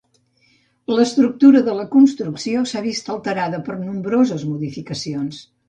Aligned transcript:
L'estructura 0.99 1.61
de 1.67 1.75
la 1.81 1.85
construcció 1.91 2.65
s'ha 2.73 2.83
vist 2.87 3.13
alterada 3.19 3.63
per 3.71 3.79
nombroses 3.85 4.49
modificacions. 4.51 5.47